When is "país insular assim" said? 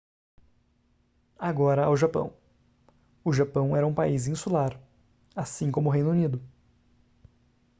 3.93-5.69